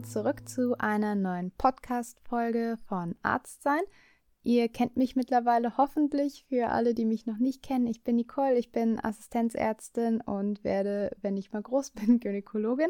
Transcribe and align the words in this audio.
willkommen 0.00 0.04
zurück 0.04 0.48
zu 0.48 0.78
einer 0.78 1.14
neuen 1.14 1.50
Podcast-Folge 1.50 2.78
von 2.86 3.16
Arztsein. 3.22 3.82
Ihr 4.42 4.70
kennt 4.70 4.96
mich 4.96 5.14
mittlerweile 5.14 5.76
hoffentlich. 5.76 6.46
Für 6.48 6.68
alle, 6.68 6.94
die 6.94 7.04
mich 7.04 7.26
noch 7.26 7.36
nicht 7.36 7.62
kennen, 7.62 7.86
ich 7.86 8.02
bin 8.02 8.16
Nicole, 8.16 8.56
ich 8.56 8.72
bin 8.72 8.98
Assistenzärztin 8.98 10.22
und 10.22 10.64
werde, 10.64 11.14
wenn 11.20 11.36
ich 11.36 11.52
mal 11.52 11.60
groß 11.60 11.90
bin, 11.90 12.18
Gynäkologin. 12.18 12.88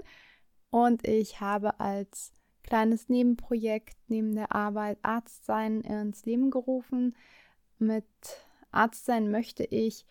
Und 0.71 1.07
ich 1.07 1.41
habe 1.41 1.81
als 1.81 2.33
kleines 2.63 3.09
Nebenprojekt 3.09 3.97
neben 4.07 4.37
der 4.37 4.55
Arbeit 4.55 4.99
Arztsein 5.03 5.81
ins 5.81 6.25
Leben 6.27 6.51
gerufen. 6.51 7.17
Mit 7.79 8.07
Arztsein 8.71 9.33
möchte 9.33 9.65
ich 9.65 10.07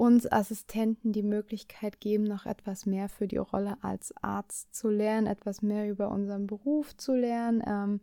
uns 0.00 0.26
Assistenten 0.26 1.12
die 1.12 1.22
Möglichkeit 1.22 2.00
geben, 2.00 2.24
noch 2.24 2.46
etwas 2.46 2.86
mehr 2.86 3.10
für 3.10 3.28
die 3.28 3.36
Rolle 3.36 3.76
als 3.82 4.14
Arzt 4.22 4.74
zu 4.74 4.88
lernen, 4.88 5.26
etwas 5.26 5.60
mehr 5.60 5.90
über 5.90 6.10
unseren 6.10 6.46
Beruf 6.46 6.96
zu 6.96 7.14
lernen. 7.14 7.62
Ähm, 7.66 8.00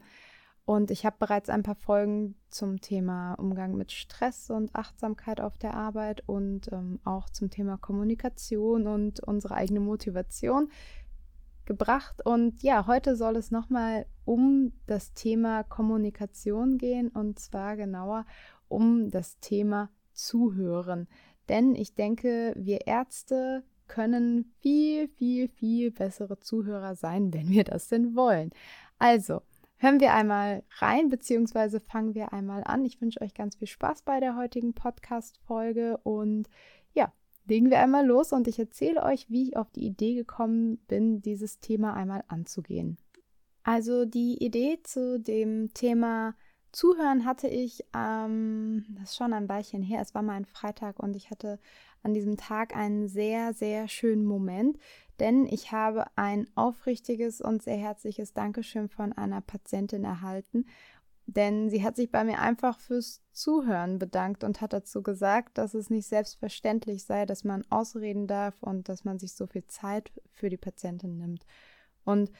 und 0.63 0.91
ich 0.91 1.07
habe 1.07 1.15
bereits 1.17 1.49
ein 1.49 1.63
paar 1.63 1.73
Folgen 1.73 2.35
zum 2.49 2.81
Thema 2.81 3.33
Umgang 3.33 3.75
mit 3.75 3.91
Stress 3.91 4.51
und 4.51 4.75
Achtsamkeit 4.75 5.41
auf 5.41 5.57
der 5.57 5.73
Arbeit 5.73 6.21
und 6.27 6.71
ähm, 6.71 6.99
auch 7.03 7.31
zum 7.31 7.49
Thema 7.49 7.77
Kommunikation 7.77 8.85
und 8.85 9.19
unsere 9.21 9.55
eigene 9.55 9.79
Motivation 9.79 10.69
gebracht. 11.65 12.23
Und 12.23 12.61
ja, 12.61 12.85
heute 12.85 13.15
soll 13.15 13.37
es 13.37 13.49
nochmal 13.49 14.05
um 14.23 14.71
das 14.85 15.13
Thema 15.13 15.63
Kommunikation 15.63 16.77
gehen 16.77 17.09
und 17.09 17.39
zwar 17.39 17.75
genauer 17.75 18.27
um 18.67 19.09
das 19.09 19.39
Thema 19.39 19.89
Zuhören. 20.13 21.07
Denn 21.49 21.75
ich 21.75 21.95
denke, 21.95 22.53
wir 22.57 22.87
Ärzte 22.87 23.63
können 23.87 24.51
viel, 24.59 25.07
viel, 25.07 25.47
viel 25.47 25.91
bessere 25.91 26.39
Zuhörer 26.39 26.95
sein, 26.95 27.33
wenn 27.33 27.49
wir 27.49 27.63
das 27.63 27.87
denn 27.87 28.15
wollen. 28.15 28.51
Also, 28.99 29.41
hören 29.77 29.99
wir 29.99 30.13
einmal 30.13 30.63
rein, 30.79 31.09
beziehungsweise 31.09 31.79
fangen 31.79 32.15
wir 32.15 32.33
einmal 32.33 32.63
an. 32.65 32.85
Ich 32.85 32.99
wünsche 33.01 33.21
euch 33.21 33.33
ganz 33.33 33.55
viel 33.55 33.67
Spaß 33.67 34.01
bei 34.01 34.19
der 34.19 34.35
heutigen 34.35 34.73
Podcast-Folge 34.73 35.97
und 36.03 36.49
ja, 36.93 37.13
legen 37.47 37.69
wir 37.69 37.79
einmal 37.79 38.05
los 38.05 38.33
und 38.33 38.47
ich 38.47 38.59
erzähle 38.59 39.03
euch, 39.03 39.29
wie 39.29 39.49
ich 39.49 39.57
auf 39.57 39.69
die 39.71 39.85
Idee 39.85 40.15
gekommen 40.15 40.79
bin, 40.87 41.21
dieses 41.21 41.59
Thema 41.59 41.93
einmal 41.93 42.23
anzugehen. 42.27 42.97
Also 43.63 44.05
die 44.05 44.43
Idee 44.43 44.79
zu 44.83 45.19
dem 45.19 45.73
Thema 45.73 46.35
Zuhören 46.71 47.25
hatte 47.25 47.47
ich, 47.47 47.83
ähm, 47.95 48.85
das 48.99 49.11
ist 49.11 49.17
schon 49.17 49.33
ein 49.33 49.49
Weilchen 49.49 49.81
her, 49.81 50.01
es 50.01 50.13
war 50.13 50.21
mal 50.21 50.33
ein 50.33 50.45
Freitag 50.45 50.99
und 50.99 51.15
ich 51.15 51.31
hatte 51.31 51.59
an 52.03 52.13
diesem 52.13 52.37
Tag 52.37 52.75
einen 52.75 53.07
sehr, 53.07 53.53
sehr 53.53 53.87
schönen 53.87 54.25
Moment, 54.25 54.77
denn 55.19 55.45
ich 55.47 55.71
habe 55.71 56.05
ein 56.15 56.47
aufrichtiges 56.55 57.41
und 57.41 57.63
sehr 57.63 57.77
herzliches 57.77 58.33
Dankeschön 58.33 58.89
von 58.89 59.13
einer 59.13 59.41
Patientin 59.41 60.03
erhalten, 60.03 60.65
denn 61.25 61.69
sie 61.69 61.83
hat 61.83 61.97
sich 61.97 62.09
bei 62.09 62.23
mir 62.23 62.39
einfach 62.39 62.79
fürs 62.79 63.21
Zuhören 63.33 63.99
bedankt 63.99 64.43
und 64.45 64.61
hat 64.61 64.71
dazu 64.71 65.03
gesagt, 65.03 65.57
dass 65.57 65.73
es 65.73 65.89
nicht 65.89 66.07
selbstverständlich 66.07 67.03
sei, 67.03 67.25
dass 67.25 67.43
man 67.43 67.65
ausreden 67.69 68.27
darf 68.27 68.63
und 68.63 68.87
dass 68.87 69.03
man 69.03 69.19
sich 69.19 69.33
so 69.33 69.45
viel 69.45 69.65
Zeit 69.67 70.11
für 70.31 70.49
die 70.49 70.57
Patientin 70.57 71.17
nimmt. 71.17 71.45
Und 72.05 72.31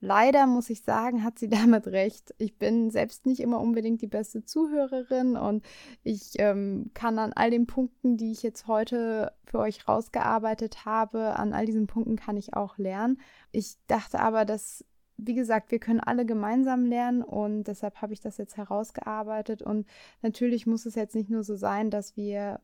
Leider 0.00 0.46
muss 0.46 0.70
ich 0.70 0.82
sagen, 0.82 1.24
hat 1.24 1.38
sie 1.38 1.48
damit 1.48 1.86
recht. 1.88 2.34
Ich 2.38 2.56
bin 2.56 2.90
selbst 2.90 3.26
nicht 3.26 3.40
immer 3.40 3.60
unbedingt 3.60 4.00
die 4.02 4.06
beste 4.06 4.44
Zuhörerin 4.44 5.36
und 5.36 5.64
ich 6.04 6.32
ähm, 6.38 6.90
kann 6.94 7.18
an 7.18 7.32
all 7.32 7.50
den 7.50 7.66
Punkten, 7.66 8.16
die 8.16 8.32
ich 8.32 8.42
jetzt 8.42 8.66
heute 8.66 9.32
für 9.44 9.58
euch 9.58 9.88
rausgearbeitet 9.88 10.84
habe, 10.84 11.36
an 11.36 11.52
all 11.52 11.66
diesen 11.66 11.86
Punkten 11.86 12.16
kann 12.16 12.36
ich 12.36 12.54
auch 12.54 12.78
lernen. 12.78 13.20
Ich 13.50 13.76
dachte 13.86 14.20
aber, 14.20 14.44
dass, 14.44 14.84
wie 15.16 15.34
gesagt, 15.34 15.72
wir 15.72 15.80
können 15.80 16.00
alle 16.00 16.24
gemeinsam 16.26 16.84
lernen 16.84 17.22
und 17.22 17.64
deshalb 17.64 18.00
habe 18.00 18.12
ich 18.12 18.20
das 18.20 18.38
jetzt 18.38 18.56
herausgearbeitet 18.56 19.62
und 19.62 19.86
natürlich 20.22 20.66
muss 20.66 20.86
es 20.86 20.94
jetzt 20.94 21.14
nicht 21.16 21.30
nur 21.30 21.42
so 21.42 21.56
sein, 21.56 21.90
dass 21.90 22.16
wir 22.16 22.60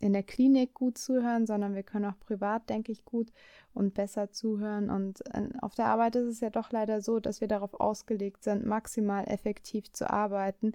in 0.00 0.12
der 0.12 0.22
Klinik 0.22 0.74
gut 0.74 0.98
zuhören, 0.98 1.46
sondern 1.46 1.74
wir 1.74 1.82
können 1.82 2.04
auch 2.04 2.18
privat, 2.20 2.68
denke 2.70 2.92
ich, 2.92 3.04
gut 3.04 3.32
und 3.74 3.94
besser 3.94 4.30
zuhören. 4.30 4.90
Und 4.90 5.20
äh, 5.34 5.48
auf 5.60 5.74
der 5.74 5.86
Arbeit 5.86 6.16
ist 6.16 6.26
es 6.26 6.40
ja 6.40 6.50
doch 6.50 6.70
leider 6.70 7.00
so, 7.00 7.20
dass 7.20 7.40
wir 7.40 7.48
darauf 7.48 7.74
ausgelegt 7.74 8.44
sind, 8.44 8.64
maximal 8.66 9.24
effektiv 9.26 9.92
zu 9.92 10.08
arbeiten. 10.08 10.72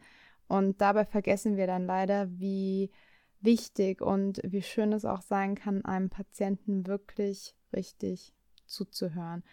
Und 0.47 0.81
dabei 0.81 1.06
vergessen 1.06 1.57
wir 1.57 1.67
dann 1.67 1.85
leider, 1.85 2.29
wie 2.39 2.91
wichtig 3.41 4.01
und 4.01 4.41
wie 4.44 4.62
schön 4.62 4.94
es 4.94 5.06
auch 5.06 5.22
sein 5.22 5.56
kann, 5.56 5.83
einem 5.85 6.09
Patienten 6.09 6.88
wirklich 6.88 7.56
richtig 7.73 8.33
zuzuhören. 8.66 9.44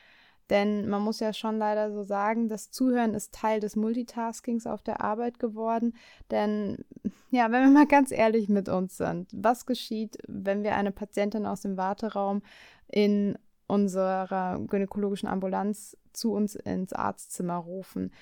Denn 0.50 0.88
man 0.88 1.02
muss 1.02 1.20
ja 1.20 1.32
schon 1.32 1.58
leider 1.58 1.92
so 1.92 2.02
sagen, 2.02 2.48
das 2.48 2.70
Zuhören 2.72 3.14
ist 3.14 3.32
Teil 3.32 3.60
des 3.60 3.76
Multitaskings 3.76 4.66
auf 4.66 4.82
der 4.82 5.00
Arbeit 5.00 5.38
geworden. 5.38 5.94
Denn 6.30 6.84
ja, 7.30 7.52
wenn 7.52 7.62
wir 7.62 7.70
mal 7.70 7.86
ganz 7.86 8.10
ehrlich 8.10 8.48
mit 8.48 8.68
uns 8.68 8.96
sind, 8.96 9.30
was 9.32 9.64
geschieht, 9.64 10.18
wenn 10.26 10.64
wir 10.64 10.74
eine 10.74 10.90
Patientin 10.90 11.46
aus 11.46 11.60
dem 11.60 11.76
Warteraum 11.76 12.42
in 12.88 13.38
unserer 13.68 14.58
gynäkologischen 14.66 15.28
Ambulanz 15.28 15.96
zu 16.12 16.32
uns 16.32 16.56
ins 16.56 16.92
Arztzimmer 16.92 17.56
rufen? 17.56 18.12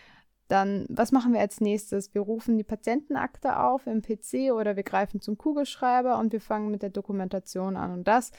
Dann, 0.49 0.87
was 0.91 1.13
machen 1.13 1.33
wir 1.33 1.41
als 1.41 1.63
nächstes? 1.63 2.15
Wir 2.15 2.23
rufen 2.23 2.59
die 2.59 2.65
Patientenakte 2.65 3.59
auf 3.59 3.87
im 3.87 4.03
PC 4.03 4.53
oder 4.53 4.77
wir 4.77 4.83
greifen 4.83 5.21
zum 5.23 5.39
Kugelschreiber 5.39 6.19
und 6.19 6.33
wir 6.33 6.41
fangen 6.43 6.71
mit 6.71 6.83
der 6.83 6.91
Dokumentation 6.91 7.77
an. 7.77 7.93
Und 7.93 8.09
das, 8.09 8.33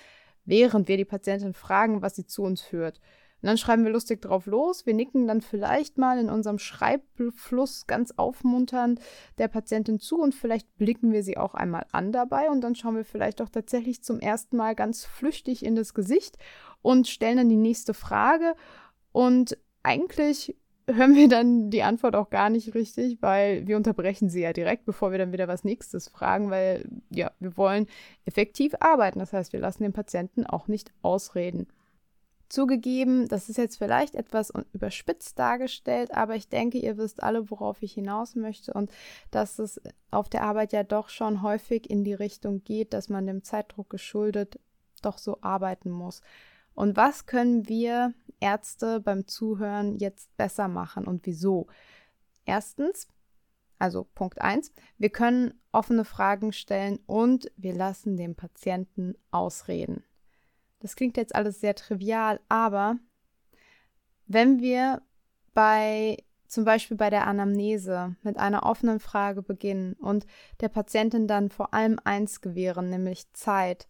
während 0.45 0.87
wir 0.87 0.97
die 0.97 1.05
Patientin 1.05 1.53
fragen, 1.53 2.03
was 2.03 2.15
sie 2.15 2.25
zu 2.25 2.43
uns 2.43 2.61
führt. 2.61 2.99
Und 3.41 3.47
dann 3.47 3.57
schreiben 3.57 3.85
wir 3.85 3.91
lustig 3.91 4.21
drauf 4.21 4.45
los. 4.47 4.85
Wir 4.85 4.93
nicken 4.93 5.27
dann 5.27 5.41
vielleicht 5.41 5.97
mal 5.97 6.19
in 6.19 6.29
unserem 6.29 6.59
Schreibfluss 6.59 7.87
ganz 7.87 8.13
aufmunternd 8.17 8.99
der 9.37 9.47
Patientin 9.47 9.99
zu 9.99 10.21
und 10.21 10.35
vielleicht 10.35 10.77
blicken 10.77 11.13
wir 11.13 11.23
sie 11.23 11.37
auch 11.37 11.53
einmal 11.53 11.85
an 11.91 12.11
dabei 12.11 12.49
und 12.49 12.61
dann 12.61 12.75
schauen 12.75 12.95
wir 12.95 13.05
vielleicht 13.05 13.41
auch 13.41 13.49
tatsächlich 13.49 14.03
zum 14.03 14.19
ersten 14.19 14.57
Mal 14.57 14.75
ganz 14.75 15.05
flüchtig 15.05 15.63
in 15.63 15.75
das 15.75 15.93
Gesicht 15.93 16.37
und 16.81 17.07
stellen 17.07 17.37
dann 17.37 17.49
die 17.49 17.55
nächste 17.55 17.93
Frage. 17.93 18.55
Und 19.11 19.57
eigentlich 19.83 20.55
hören 20.87 21.15
wir 21.15 21.29
dann 21.29 21.69
die 21.69 21.83
Antwort 21.83 22.15
auch 22.15 22.29
gar 22.29 22.49
nicht 22.49 22.73
richtig, 22.73 23.21
weil 23.21 23.67
wir 23.67 23.77
unterbrechen 23.77 24.29
sie 24.29 24.41
ja 24.41 24.53
direkt, 24.53 24.85
bevor 24.85 25.11
wir 25.11 25.17
dann 25.17 25.31
wieder 25.31 25.47
was 25.47 25.63
Nächstes 25.63 26.07
fragen, 26.07 26.49
weil 26.49 26.89
ja, 27.09 27.31
wir 27.39 27.55
wollen 27.57 27.87
effektiv 28.25 28.73
arbeiten. 28.79 29.19
Das 29.19 29.33
heißt, 29.33 29.53
wir 29.53 29.59
lassen 29.59 29.83
den 29.83 29.93
Patienten 29.93 30.45
auch 30.45 30.67
nicht 30.67 30.91
ausreden. 31.01 31.67
Zugegeben, 32.49 33.27
das 33.27 33.47
ist 33.47 33.57
jetzt 33.57 33.77
vielleicht 33.77 34.15
etwas 34.15 34.51
überspitzt 34.73 35.37
dargestellt, 35.37 36.11
aber 36.13 36.35
ich 36.35 36.49
denke, 36.49 36.79
ihr 36.79 36.97
wisst 36.97 37.21
alle, 37.21 37.49
worauf 37.51 37.83
ich 37.83 37.93
hinaus 37.93 38.35
möchte 38.35 38.73
und 38.73 38.91
dass 39.29 39.59
es 39.59 39.79
auf 40.09 40.29
der 40.29 40.43
Arbeit 40.43 40.73
ja 40.73 40.83
doch 40.83 41.09
schon 41.09 41.43
häufig 41.43 41.89
in 41.89 42.03
die 42.03 42.15
Richtung 42.15 42.63
geht, 42.63 42.93
dass 42.93 43.07
man 43.07 43.27
dem 43.27 43.43
Zeitdruck 43.43 43.89
geschuldet 43.89 44.59
doch 45.01 45.17
so 45.17 45.37
arbeiten 45.41 45.89
muss. 45.89 46.21
Und 46.73 46.95
was 46.97 47.25
können 47.25 47.67
wir 47.67 48.13
Ärzte 48.39 48.99
beim 48.99 49.27
Zuhören 49.27 49.97
jetzt 49.97 50.35
besser 50.37 50.67
machen 50.67 51.05
und 51.05 51.25
wieso? 51.25 51.67
Erstens, 52.45 53.07
also 53.77 54.05
Punkt 54.15 54.41
1, 54.41 54.71
wir 54.97 55.09
können 55.09 55.53
offene 55.71 56.05
Fragen 56.05 56.53
stellen 56.53 56.99
und 57.05 57.51
wir 57.57 57.73
lassen 57.73 58.17
den 58.17 58.35
Patienten 58.35 59.15
ausreden. 59.31 60.03
Das 60.79 60.95
klingt 60.95 61.17
jetzt 61.17 61.35
alles 61.35 61.59
sehr 61.59 61.75
trivial, 61.75 62.39
aber 62.47 62.97
wenn 64.27 64.59
wir 64.59 65.01
bei 65.53 66.17
zum 66.49 66.65
Beispiel 66.65 66.97
bei 66.97 67.09
der 67.09 67.27
Anamnese 67.27 68.15
mit 68.23 68.37
einer 68.37 68.63
offenen 68.63 68.99
Frage 68.99 69.43
beginnen 69.43 69.93
und 69.93 70.25
der 70.61 70.69
Patientin 70.69 71.27
dann 71.27 71.49
vor 71.49 71.73
allem 71.73 71.99
eins 72.03 72.41
gewähren, 72.41 72.89
nämlich 72.89 73.31
Zeit. 73.33 73.87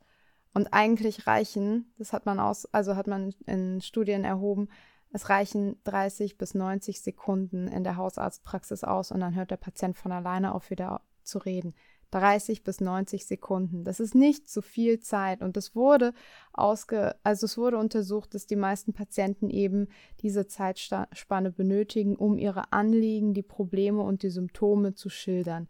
Und 0.53 0.73
eigentlich 0.73 1.25
reichen, 1.25 1.93
das 1.97 2.11
hat 2.11 2.25
man 2.25 2.39
aus, 2.39 2.65
also 2.73 2.95
hat 2.95 3.07
man 3.07 3.33
in 3.45 3.81
Studien 3.81 4.25
erhoben, 4.25 4.67
es 5.11 5.29
reichen 5.29 5.81
30 5.85 6.37
bis 6.37 6.53
90 6.53 7.01
Sekunden 7.01 7.67
in 7.67 7.83
der 7.83 7.95
Hausarztpraxis 7.95 8.83
aus 8.83 9.11
und 9.11 9.21
dann 9.21 9.35
hört 9.35 9.51
der 9.51 9.57
Patient 9.57 9.97
von 9.97 10.11
alleine 10.11 10.53
auf, 10.53 10.69
wieder 10.69 11.01
zu 11.23 11.39
reden. 11.39 11.73
30 12.11 12.63
bis 12.63 12.81
90 12.81 13.25
Sekunden. 13.25 13.83
Das 13.83 13.99
ist 13.99 14.15
nicht 14.15 14.49
zu 14.49 14.61
viel 14.61 14.99
Zeit 14.99 15.41
und 15.41 15.57
es 15.57 15.75
wurde 15.75 16.13
ausge, 16.53 17.15
also 17.23 17.45
es 17.45 17.57
wurde 17.57 17.77
untersucht, 17.77 18.33
dass 18.33 18.47
die 18.47 18.55
meisten 18.55 18.93
Patienten 18.93 19.49
eben 19.49 19.87
diese 20.21 20.47
Zeitspanne 20.47 21.51
benötigen, 21.51 22.15
um 22.15 22.37
ihre 22.37 22.71
Anliegen, 22.73 23.33
die 23.33 23.43
Probleme 23.43 24.01
und 24.01 24.23
die 24.23 24.29
Symptome 24.29 24.95
zu 24.95 25.09
schildern. 25.09 25.67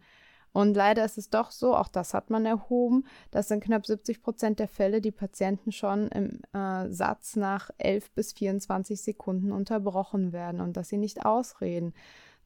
Und 0.51 0.73
leider 0.73 1.05
ist 1.05 1.17
es 1.17 1.29
doch 1.29 1.51
so, 1.51 1.75
auch 1.75 1.87
das 1.87 2.13
hat 2.13 2.29
man 2.29 2.45
erhoben, 2.45 3.05
dass 3.29 3.51
in 3.51 3.59
knapp 3.59 3.85
70 3.85 4.21
Prozent 4.21 4.59
der 4.59 4.67
Fälle 4.67 4.99
die 4.99 5.11
Patienten 5.11 5.71
schon 5.71 6.07
im 6.07 6.41
äh, 6.53 6.89
Satz 6.89 7.35
nach 7.35 7.69
11 7.77 8.11
bis 8.11 8.33
24 8.33 8.99
Sekunden 8.99 9.51
unterbrochen 9.51 10.33
werden 10.33 10.59
und 10.59 10.75
dass 10.75 10.89
sie 10.89 10.97
nicht 10.97 11.23
ausreden 11.23 11.93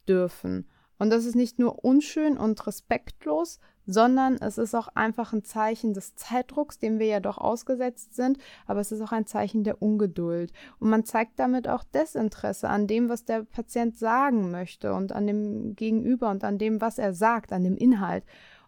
dürfen. 0.08 0.68
Und 1.00 1.10
das 1.10 1.26
ist 1.26 1.36
nicht 1.36 1.60
nur 1.60 1.84
unschön 1.84 2.38
und 2.38 2.66
respektlos, 2.68 3.60
sondern 3.86 4.38
es 4.38 4.58
ist 4.58 4.76
auch 4.76 4.90
einfach 4.96 5.34
ein 5.34 5.44
Zeichen 5.44 5.94
des 5.94 6.16
Zeitdrucks, 6.16 6.80
dem 6.80 7.00
wir 7.00 7.08
ja 7.08 7.20
doch 7.20 7.38
ausgesetzt 7.38 8.16
sind, 8.16 8.38
aber 8.66 8.80
es 8.80 8.92
ist 8.92 9.02
auch 9.02 9.12
ein 9.12 9.26
Zeichen 9.26 9.64
der 9.64 9.82
Ungeduld. 9.82 10.52
Und 10.80 10.90
man 10.90 11.06
zeigt 11.06 11.40
damit 11.40 11.68
auch 11.68 11.84
Desinteresse 11.84 12.70
an 12.70 12.88
dem, 12.88 13.10
was 13.10 13.26
der 13.26 13.44
Patient 13.44 13.98
sagen 13.98 14.52
möchte 14.52 14.94
und 14.94 15.12
an 15.12 15.28
dem 15.28 15.76
Gegenüber 15.76 16.30
und 16.30 16.44
an 16.44 16.58
dem, 16.58 16.82
was 16.82 16.98
er 16.98 17.14
sagt, 17.14 17.52
an 17.52 17.64
dem 17.64 17.78
Inhalt. 17.78 18.24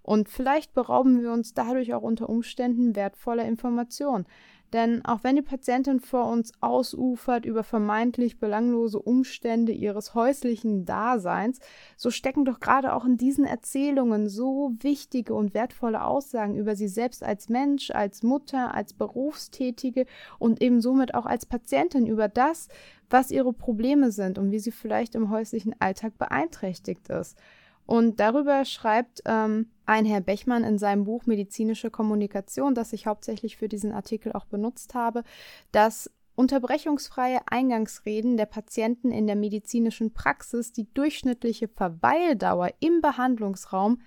Und 0.05 0.29
vielleicht 0.29 0.75
berauben 0.75 1.23
wir 1.23 1.31
uns 1.31 1.55
dadurch 1.55 1.93
auch 1.95 2.03
unter 2.03 2.29
Umständen 2.29 2.95
wertvoller 2.95 3.43
Informationen. 3.45 4.27
Denn 4.73 5.05
auch 5.05 5.23
wenn 5.23 5.35
die 5.35 5.41
Patientin 5.41 5.99
vor 5.99 6.25
uns 6.25 6.51
ausufert 6.59 7.45
über 7.45 7.63
vermeintlich 7.63 8.39
belanglose 8.39 8.99
Umstände 8.99 9.71
ihres 9.71 10.15
häuslichen 10.15 10.85
Daseins, 10.85 11.59
so 11.95 12.09
stecken 12.09 12.45
doch 12.45 12.59
gerade 12.59 12.93
auch 12.93 13.05
in 13.05 13.17
diesen 13.17 13.45
Erzählungen 13.45 14.27
so 14.27 14.73
wichtige 14.79 15.33
und 15.33 15.53
wertvolle 15.53 16.03
Aussagen 16.03 16.55
über 16.55 16.75
sie 16.75 16.87
selbst 16.87 17.23
als 17.23 17.47
Mensch, 17.47 17.91
als 17.91 18.23
Mutter, 18.23 18.73
als 18.73 18.93
Berufstätige 18.93 20.05
und 20.39 20.61
eben 20.61 20.81
somit 20.81 21.13
auch 21.13 21.25
als 21.25 21.45
Patientin 21.45 22.05
über 22.05 22.27
das, 22.27 22.67
was 23.09 23.31
ihre 23.31 23.53
Probleme 23.53 24.11
sind 24.11 24.37
und 24.37 24.51
wie 24.51 24.59
sie 24.59 24.71
vielleicht 24.71 25.15
im 25.15 25.29
häuslichen 25.29 25.75
Alltag 25.79 26.17
beeinträchtigt 26.17 27.09
ist. 27.09 27.37
Und 27.85 28.19
darüber 28.19 28.65
schreibt 28.65 29.21
ähm, 29.25 29.67
ein 29.85 30.05
Herr 30.05 30.21
Bechmann 30.21 30.63
in 30.63 30.77
seinem 30.77 31.03
Buch 31.03 31.25
Medizinische 31.25 31.89
Kommunikation, 31.89 32.75
das 32.75 32.93
ich 32.93 33.07
hauptsächlich 33.07 33.57
für 33.57 33.67
diesen 33.67 33.91
Artikel 33.91 34.33
auch 34.33 34.45
benutzt 34.45 34.93
habe, 34.93 35.23
dass 35.71 36.11
unterbrechungsfreie 36.35 37.39
Eingangsreden 37.47 38.37
der 38.37 38.45
Patienten 38.45 39.11
in 39.11 39.25
der 39.25 39.35
medizinischen 39.35 40.13
Praxis 40.13 40.73
die 40.73 40.91
durchschnittliche 40.93 41.67
Verweildauer 41.67 42.71
im 42.79 43.01
Behandlungsraum 43.01 44.01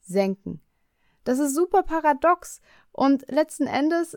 senken. 0.00 0.60
Das 1.24 1.38
ist 1.38 1.54
super 1.54 1.82
paradox 1.82 2.60
und 2.90 3.30
letzten 3.30 3.66
Endes 3.66 4.16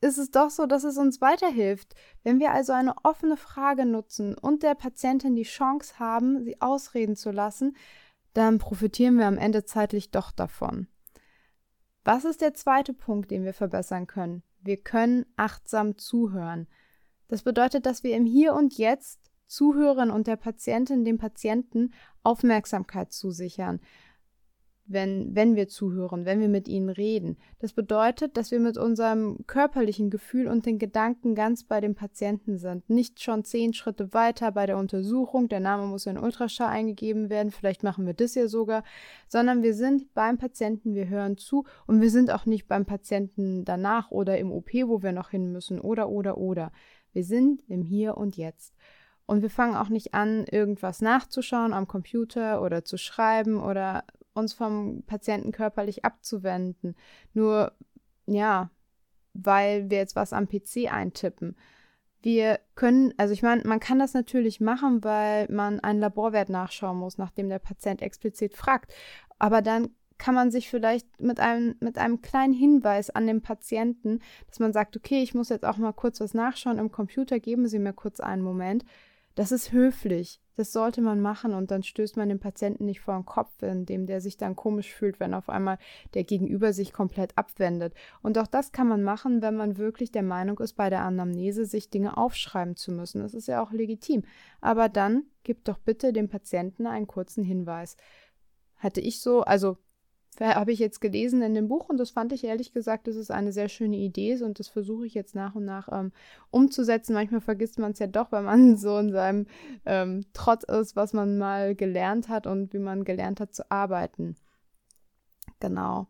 ist 0.00 0.18
es 0.18 0.32
doch 0.32 0.50
so, 0.50 0.66
dass 0.66 0.82
es 0.84 0.98
uns 0.98 1.20
weiterhilft. 1.20 1.94
Wenn 2.24 2.40
wir 2.40 2.50
also 2.50 2.72
eine 2.72 2.94
offene 3.04 3.36
Frage 3.36 3.86
nutzen 3.86 4.36
und 4.36 4.64
der 4.64 4.74
Patientin 4.74 5.36
die 5.36 5.44
Chance 5.44 5.98
haben, 6.00 6.42
sie 6.42 6.60
ausreden 6.60 7.14
zu 7.14 7.30
lassen, 7.30 7.76
dann 8.32 8.58
profitieren 8.58 9.18
wir 9.18 9.26
am 9.26 9.38
Ende 9.38 9.64
zeitlich 9.64 10.10
doch 10.10 10.30
davon. 10.30 10.88
Was 12.04 12.24
ist 12.24 12.40
der 12.40 12.54
zweite 12.54 12.94
Punkt, 12.94 13.30
den 13.30 13.44
wir 13.44 13.54
verbessern 13.54 14.06
können? 14.06 14.42
Wir 14.60 14.76
können 14.76 15.26
achtsam 15.36 15.98
zuhören. 15.98 16.66
Das 17.28 17.42
bedeutet, 17.42 17.86
dass 17.86 18.02
wir 18.02 18.16
im 18.16 18.26
Hier 18.26 18.54
und 18.54 18.76
Jetzt 18.76 19.20
zuhören 19.46 20.10
und 20.10 20.26
der 20.26 20.36
Patientin, 20.36 21.04
dem 21.04 21.18
Patienten 21.18 21.92
Aufmerksamkeit 22.22 23.12
zusichern 23.12 23.80
wenn, 24.86 25.34
wenn 25.34 25.56
wir 25.56 25.68
zuhören, 25.68 26.24
wenn 26.24 26.40
wir 26.40 26.48
mit 26.48 26.68
ihnen 26.68 26.88
reden. 26.88 27.36
Das 27.60 27.72
bedeutet, 27.72 28.36
dass 28.36 28.50
wir 28.50 28.60
mit 28.60 28.76
unserem 28.76 29.38
körperlichen 29.46 30.10
Gefühl 30.10 30.48
und 30.48 30.66
den 30.66 30.78
Gedanken 30.78 31.34
ganz 31.34 31.64
bei 31.64 31.80
dem 31.80 31.94
Patienten 31.94 32.58
sind. 32.58 32.88
Nicht 32.90 33.22
schon 33.22 33.44
zehn 33.44 33.72
Schritte 33.72 34.12
weiter 34.12 34.52
bei 34.52 34.66
der 34.66 34.78
Untersuchung, 34.78 35.48
der 35.48 35.60
Name 35.60 35.86
muss 35.86 36.06
in 36.06 36.18
Ultraschall 36.18 36.68
eingegeben 36.68 37.30
werden, 37.30 37.52
vielleicht 37.52 37.82
machen 37.82 38.06
wir 38.06 38.14
das 38.14 38.34
ja 38.34 38.48
sogar, 38.48 38.82
sondern 39.28 39.62
wir 39.62 39.74
sind 39.74 40.12
beim 40.14 40.36
Patienten, 40.36 40.94
wir 40.94 41.08
hören 41.08 41.36
zu 41.36 41.64
und 41.86 42.00
wir 42.00 42.10
sind 42.10 42.30
auch 42.30 42.46
nicht 42.46 42.66
beim 42.66 42.84
Patienten 42.84 43.64
danach 43.64 44.10
oder 44.10 44.38
im 44.38 44.50
OP, 44.50 44.72
wo 44.86 45.02
wir 45.02 45.12
noch 45.12 45.30
hin 45.30 45.52
müssen 45.52 45.80
oder 45.80 46.08
oder 46.08 46.38
oder. 46.38 46.72
Wir 47.12 47.24
sind 47.24 47.62
im 47.68 47.82
Hier 47.82 48.16
und 48.16 48.36
Jetzt. 48.36 48.74
Und 49.26 49.42
wir 49.42 49.50
fangen 49.50 49.76
auch 49.76 49.88
nicht 49.88 50.14
an, 50.14 50.44
irgendwas 50.50 51.00
nachzuschauen 51.00 51.72
am 51.72 51.86
Computer 51.86 52.60
oder 52.60 52.84
zu 52.84 52.96
schreiben 52.96 53.62
oder 53.62 54.04
uns 54.34 54.52
vom 54.52 55.02
Patienten 55.06 55.52
körperlich 55.52 56.04
abzuwenden. 56.04 56.96
Nur, 57.34 57.72
ja, 58.26 58.70
weil 59.34 59.90
wir 59.90 59.98
jetzt 59.98 60.16
was 60.16 60.32
am 60.32 60.48
PC 60.48 60.92
eintippen. 60.92 61.56
Wir 62.22 62.60
können, 62.74 63.12
also 63.16 63.32
ich 63.32 63.42
meine, 63.42 63.62
man 63.64 63.80
kann 63.80 63.98
das 63.98 64.14
natürlich 64.14 64.60
machen, 64.60 65.02
weil 65.02 65.48
man 65.50 65.80
einen 65.80 65.98
Laborwert 65.98 66.50
nachschauen 66.50 66.98
muss, 66.98 67.18
nachdem 67.18 67.48
der 67.48 67.58
Patient 67.58 68.00
explizit 68.00 68.54
fragt. 68.54 68.92
Aber 69.38 69.60
dann 69.60 69.90
kann 70.18 70.36
man 70.36 70.52
sich 70.52 70.70
vielleicht 70.70 71.20
mit 71.20 71.40
einem, 71.40 71.74
mit 71.80 71.98
einem 71.98 72.22
kleinen 72.22 72.52
Hinweis 72.52 73.10
an 73.10 73.26
den 73.26 73.42
Patienten, 73.42 74.20
dass 74.46 74.60
man 74.60 74.72
sagt, 74.72 74.96
okay, 74.96 75.20
ich 75.20 75.34
muss 75.34 75.48
jetzt 75.48 75.64
auch 75.64 75.78
mal 75.78 75.92
kurz 75.92 76.20
was 76.20 76.32
nachschauen 76.32 76.78
im 76.78 76.92
Computer, 76.92 77.40
geben 77.40 77.66
Sie 77.66 77.80
mir 77.80 77.92
kurz 77.92 78.20
einen 78.20 78.42
Moment, 78.42 78.84
das 79.34 79.52
ist 79.52 79.72
höflich. 79.72 80.40
Das 80.54 80.72
sollte 80.72 81.00
man 81.00 81.20
machen 81.20 81.54
und 81.54 81.70
dann 81.70 81.82
stößt 81.82 82.18
man 82.18 82.28
den 82.28 82.38
Patienten 82.38 82.84
nicht 82.84 83.00
vor 83.00 83.14
den 83.14 83.24
Kopf, 83.24 83.62
indem 83.62 84.06
der 84.06 84.20
sich 84.20 84.36
dann 84.36 84.54
komisch 84.54 84.92
fühlt, 84.92 85.18
wenn 85.18 85.32
auf 85.32 85.48
einmal 85.48 85.78
der 86.12 86.24
Gegenüber 86.24 86.74
sich 86.74 86.92
komplett 86.92 87.38
abwendet. 87.38 87.94
Und 88.22 88.36
auch 88.36 88.46
das 88.46 88.70
kann 88.70 88.86
man 88.86 89.02
machen, 89.02 89.40
wenn 89.40 89.56
man 89.56 89.78
wirklich 89.78 90.12
der 90.12 90.22
Meinung 90.22 90.58
ist, 90.58 90.74
bei 90.74 90.90
der 90.90 91.02
Anamnese 91.02 91.64
sich 91.64 91.88
Dinge 91.88 92.18
aufschreiben 92.18 92.76
zu 92.76 92.92
müssen. 92.92 93.22
Das 93.22 93.32
ist 93.32 93.48
ja 93.48 93.62
auch 93.62 93.72
legitim. 93.72 94.24
Aber 94.60 94.90
dann 94.90 95.24
gib 95.42 95.64
doch 95.64 95.78
bitte 95.78 96.12
dem 96.12 96.28
Patienten 96.28 96.86
einen 96.86 97.06
kurzen 97.06 97.44
Hinweis. 97.44 97.96
Hatte 98.76 99.00
ich 99.00 99.20
so, 99.22 99.40
also 99.40 99.78
habe 100.40 100.72
ich 100.72 100.78
jetzt 100.78 101.00
gelesen 101.00 101.42
in 101.42 101.54
dem 101.54 101.68
Buch 101.68 101.88
und 101.88 101.98
das 101.98 102.10
fand 102.10 102.32
ich 102.32 102.44
ehrlich 102.44 102.72
gesagt, 102.72 103.06
das 103.06 103.16
ist 103.16 103.30
eine 103.30 103.52
sehr 103.52 103.68
schöne 103.68 103.96
Idee 103.96 104.42
und 104.42 104.58
das 104.58 104.68
versuche 104.68 105.06
ich 105.06 105.14
jetzt 105.14 105.34
nach 105.34 105.54
und 105.54 105.64
nach 105.64 105.88
ähm, 105.92 106.12
umzusetzen. 106.50 107.12
Manchmal 107.12 107.42
vergisst 107.42 107.78
man 107.78 107.92
es 107.92 107.98
ja 107.98 108.06
doch, 108.06 108.32
wenn 108.32 108.44
man 108.44 108.76
so 108.78 108.98
in 108.98 109.12
seinem 109.12 109.46
ähm, 109.84 110.24
Trott 110.32 110.64
ist, 110.64 110.96
was 110.96 111.12
man 111.12 111.38
mal 111.38 111.74
gelernt 111.74 112.28
hat 112.28 112.46
und 112.46 112.72
wie 112.72 112.78
man 112.78 113.04
gelernt 113.04 113.40
hat 113.40 113.54
zu 113.54 113.70
arbeiten. 113.70 114.36
Genau. 115.60 116.08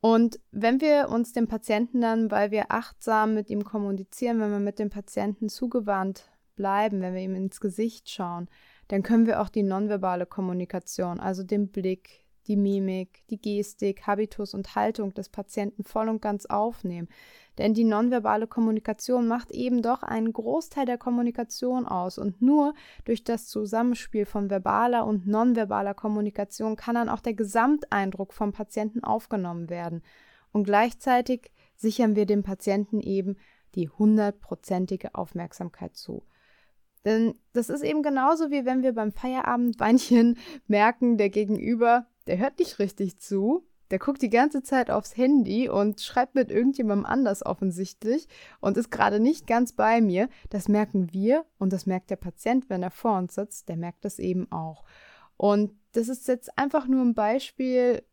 Und 0.00 0.40
wenn 0.50 0.80
wir 0.80 1.08
uns 1.10 1.32
dem 1.32 1.46
Patienten 1.46 2.00
dann, 2.00 2.30
weil 2.30 2.50
wir 2.50 2.70
achtsam 2.70 3.34
mit 3.34 3.50
ihm 3.50 3.64
kommunizieren, 3.64 4.40
wenn 4.40 4.50
wir 4.50 4.60
mit 4.60 4.78
dem 4.78 4.90
Patienten 4.90 5.48
zugewandt 5.48 6.30
bleiben, 6.56 7.00
wenn 7.00 7.14
wir 7.14 7.20
ihm 7.20 7.34
ins 7.34 7.60
Gesicht 7.60 8.08
schauen, 8.08 8.48
dann 8.88 9.02
können 9.02 9.26
wir 9.26 9.40
auch 9.40 9.48
die 9.48 9.62
nonverbale 9.62 10.26
Kommunikation, 10.26 11.20
also 11.20 11.42
den 11.42 11.68
Blick, 11.68 12.24
die 12.50 12.56
Mimik, 12.56 13.22
die 13.30 13.40
Gestik, 13.40 14.08
Habitus 14.08 14.54
und 14.54 14.74
Haltung 14.74 15.14
des 15.14 15.28
Patienten 15.28 15.84
voll 15.84 16.08
und 16.08 16.20
ganz 16.20 16.46
aufnehmen. 16.46 17.08
Denn 17.58 17.74
die 17.74 17.84
nonverbale 17.84 18.48
Kommunikation 18.48 19.28
macht 19.28 19.52
eben 19.52 19.82
doch 19.82 20.02
einen 20.02 20.32
Großteil 20.32 20.84
der 20.84 20.98
Kommunikation 20.98 21.86
aus 21.86 22.18
und 22.18 22.42
nur 22.42 22.74
durch 23.04 23.22
das 23.22 23.46
Zusammenspiel 23.46 24.26
von 24.26 24.50
verbaler 24.50 25.06
und 25.06 25.28
nonverbaler 25.28 25.94
Kommunikation 25.94 26.74
kann 26.74 26.96
dann 26.96 27.08
auch 27.08 27.20
der 27.20 27.34
Gesamteindruck 27.34 28.34
vom 28.34 28.50
Patienten 28.52 29.04
aufgenommen 29.04 29.70
werden. 29.70 30.02
Und 30.50 30.64
gleichzeitig 30.64 31.52
sichern 31.76 32.16
wir 32.16 32.26
dem 32.26 32.42
Patienten 32.42 33.00
eben 33.00 33.36
die 33.76 33.88
hundertprozentige 33.88 35.14
Aufmerksamkeit 35.14 35.96
zu. 35.96 36.24
Denn 37.04 37.34
das 37.52 37.70
ist 37.70 37.82
eben 37.82 38.02
genauso 38.02 38.50
wie 38.50 38.64
wenn 38.64 38.82
wir 38.82 38.92
beim 38.92 39.12
Feierabendweinchen 39.12 40.36
merken, 40.66 41.16
der 41.16 41.30
Gegenüber 41.30 42.06
der 42.26 42.38
hört 42.38 42.58
nicht 42.58 42.78
richtig 42.78 43.18
zu. 43.18 43.66
Der 43.90 43.98
guckt 43.98 44.22
die 44.22 44.30
ganze 44.30 44.62
Zeit 44.62 44.90
aufs 44.90 45.16
Handy 45.16 45.68
und 45.68 46.00
schreibt 46.00 46.36
mit 46.36 46.50
irgendjemandem 46.52 47.06
anders 47.06 47.44
offensichtlich 47.44 48.28
und 48.60 48.76
ist 48.76 48.90
gerade 48.90 49.18
nicht 49.18 49.48
ganz 49.48 49.72
bei 49.72 50.00
mir. 50.00 50.28
Das 50.48 50.68
merken 50.68 51.12
wir 51.12 51.44
und 51.58 51.72
das 51.72 51.86
merkt 51.86 52.10
der 52.10 52.16
Patient, 52.16 52.70
wenn 52.70 52.84
er 52.84 52.92
vor 52.92 53.18
uns 53.18 53.34
sitzt. 53.34 53.68
Der 53.68 53.76
merkt 53.76 54.04
das 54.04 54.20
eben 54.20 54.50
auch. 54.52 54.84
Und 55.36 55.72
das 55.92 56.08
ist 56.08 56.28
jetzt 56.28 56.56
einfach 56.56 56.86
nur 56.86 57.02
ein 57.02 57.14
Beispiel 57.14 58.04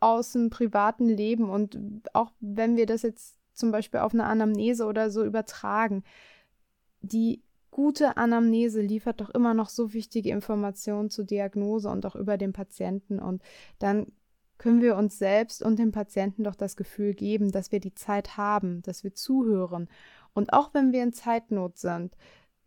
aus 0.00 0.32
dem 0.32 0.50
privaten 0.50 1.08
Leben 1.08 1.50
und 1.50 1.78
auch 2.14 2.32
wenn 2.40 2.76
wir 2.76 2.86
das 2.86 3.02
jetzt 3.02 3.38
zum 3.52 3.70
Beispiel 3.70 4.00
auf 4.00 4.14
eine 4.14 4.24
Anamnese 4.24 4.86
oder 4.86 5.10
so 5.10 5.24
übertragen, 5.24 6.04
die 7.00 7.42
gute 7.78 8.16
Anamnese 8.16 8.80
liefert 8.80 9.20
doch 9.20 9.30
immer 9.30 9.54
noch 9.54 9.68
so 9.68 9.92
wichtige 9.92 10.30
Informationen 10.30 11.10
zur 11.10 11.24
Diagnose 11.24 11.88
und 11.88 12.04
auch 12.06 12.16
über 12.16 12.36
den 12.36 12.52
Patienten. 12.52 13.20
Und 13.20 13.40
dann 13.78 14.10
können 14.58 14.82
wir 14.82 14.96
uns 14.96 15.16
selbst 15.16 15.62
und 15.62 15.78
dem 15.78 15.92
Patienten 15.92 16.42
doch 16.42 16.56
das 16.56 16.74
Gefühl 16.74 17.14
geben, 17.14 17.52
dass 17.52 17.70
wir 17.70 17.78
die 17.78 17.94
Zeit 17.94 18.36
haben, 18.36 18.82
dass 18.82 19.04
wir 19.04 19.14
zuhören. 19.14 19.88
Und 20.34 20.54
auch 20.54 20.74
wenn 20.74 20.90
wir 20.90 21.04
in 21.04 21.12
Zeitnot 21.12 21.78
sind, 21.78 22.16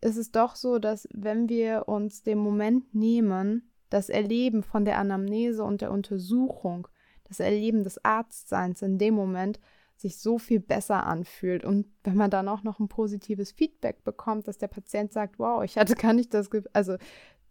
ist 0.00 0.16
es 0.16 0.30
doch 0.30 0.56
so, 0.56 0.78
dass 0.78 1.06
wenn 1.12 1.50
wir 1.50 1.88
uns 1.88 2.22
den 2.22 2.38
Moment 2.38 2.94
nehmen, 2.94 3.70
das 3.90 4.08
Erleben 4.08 4.62
von 4.62 4.86
der 4.86 4.96
Anamnese 4.96 5.62
und 5.62 5.82
der 5.82 5.92
Untersuchung, 5.92 6.88
das 7.24 7.38
Erleben 7.38 7.84
des 7.84 8.02
Arztseins 8.02 8.80
in 8.80 8.96
dem 8.96 9.12
Moment 9.12 9.60
sich 10.02 10.18
so 10.18 10.38
viel 10.38 10.60
besser 10.60 11.06
anfühlt. 11.06 11.64
Und 11.64 11.86
wenn 12.04 12.16
man 12.16 12.30
dann 12.30 12.48
auch 12.48 12.62
noch 12.62 12.78
ein 12.78 12.88
positives 12.88 13.52
Feedback 13.52 14.04
bekommt, 14.04 14.46
dass 14.46 14.58
der 14.58 14.68
Patient 14.68 15.12
sagt, 15.12 15.38
wow, 15.38 15.64
ich 15.64 15.78
hatte 15.78 15.94
gar 15.94 16.12
nicht 16.12 16.34
das, 16.34 16.50
Ge 16.50 16.62
also 16.72 16.96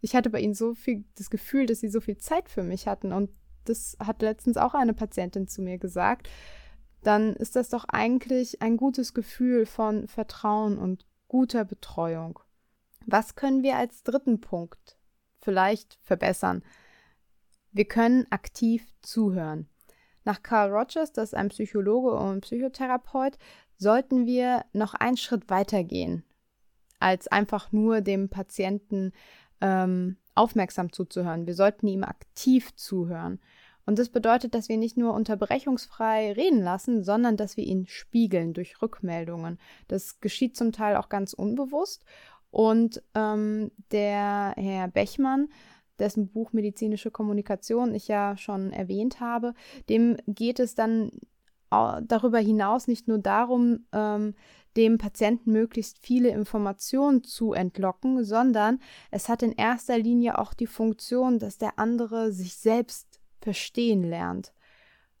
ich 0.00 0.14
hatte 0.14 0.30
bei 0.30 0.40
ihnen 0.40 0.54
so 0.54 0.74
viel 0.74 1.04
das 1.16 1.30
Gefühl, 1.30 1.66
dass 1.66 1.80
sie 1.80 1.88
so 1.88 2.00
viel 2.00 2.18
Zeit 2.18 2.48
für 2.48 2.62
mich 2.62 2.86
hatten. 2.86 3.12
Und 3.12 3.30
das 3.64 3.96
hat 3.98 4.22
letztens 4.22 4.56
auch 4.56 4.74
eine 4.74 4.94
Patientin 4.94 5.48
zu 5.48 5.62
mir 5.62 5.78
gesagt. 5.78 6.28
Dann 7.02 7.34
ist 7.34 7.56
das 7.56 7.68
doch 7.68 7.84
eigentlich 7.84 8.62
ein 8.62 8.76
gutes 8.76 9.14
Gefühl 9.14 9.66
von 9.66 10.06
Vertrauen 10.06 10.78
und 10.78 11.06
guter 11.28 11.64
Betreuung. 11.64 12.38
Was 13.06 13.34
können 13.34 13.62
wir 13.62 13.76
als 13.76 14.02
dritten 14.02 14.40
Punkt 14.40 14.98
vielleicht 15.40 15.98
verbessern? 16.02 16.62
Wir 17.72 17.86
können 17.86 18.26
aktiv 18.30 18.86
zuhören. 19.00 19.68
Nach 20.24 20.42
Carl 20.42 20.70
Rogers, 20.70 21.12
das 21.12 21.30
ist 21.30 21.34
ein 21.34 21.48
Psychologe 21.48 22.12
und 22.12 22.42
Psychotherapeut, 22.42 23.38
sollten 23.76 24.26
wir 24.26 24.64
noch 24.72 24.94
einen 24.94 25.16
Schritt 25.16 25.50
weiter 25.50 25.82
gehen, 25.84 26.24
als 27.00 27.28
einfach 27.28 27.72
nur 27.72 28.00
dem 28.00 28.28
Patienten 28.28 29.12
ähm, 29.60 30.16
aufmerksam 30.34 30.92
zuzuhören. 30.92 31.46
Wir 31.46 31.54
sollten 31.54 31.88
ihm 31.88 32.04
aktiv 32.04 32.74
zuhören. 32.76 33.40
Und 33.84 33.98
das 33.98 34.10
bedeutet, 34.10 34.54
dass 34.54 34.68
wir 34.68 34.76
nicht 34.76 34.96
nur 34.96 35.12
unterbrechungsfrei 35.12 36.32
reden 36.32 36.62
lassen, 36.62 37.02
sondern 37.02 37.36
dass 37.36 37.56
wir 37.56 37.64
ihn 37.64 37.86
spiegeln 37.88 38.52
durch 38.52 38.80
Rückmeldungen. 38.80 39.58
Das 39.88 40.20
geschieht 40.20 40.56
zum 40.56 40.70
Teil 40.72 40.96
auch 40.96 41.08
ganz 41.08 41.32
unbewusst. 41.32 42.04
Und 42.50 43.02
ähm, 43.14 43.72
der 43.90 44.54
Herr 44.56 44.86
Bechmann, 44.88 45.48
dessen 46.02 46.28
Buch 46.28 46.52
Medizinische 46.52 47.10
Kommunikation 47.10 47.94
ich 47.94 48.08
ja 48.08 48.36
schon 48.36 48.72
erwähnt 48.72 49.20
habe, 49.20 49.54
dem 49.88 50.18
geht 50.26 50.60
es 50.60 50.74
dann 50.74 51.12
darüber 51.70 52.38
hinaus 52.38 52.86
nicht 52.86 53.08
nur 53.08 53.18
darum, 53.18 53.86
ähm, 53.92 54.34
dem 54.76 54.98
Patienten 54.98 55.52
möglichst 55.52 55.98
viele 55.98 56.30
Informationen 56.30 57.24
zu 57.24 57.52
entlocken, 57.52 58.24
sondern 58.24 58.78
es 59.10 59.28
hat 59.28 59.42
in 59.42 59.52
erster 59.52 59.98
Linie 59.98 60.38
auch 60.38 60.54
die 60.54 60.66
Funktion, 60.66 61.38
dass 61.38 61.58
der 61.58 61.78
andere 61.78 62.32
sich 62.32 62.56
selbst 62.56 63.20
verstehen 63.40 64.02
lernt. 64.02 64.52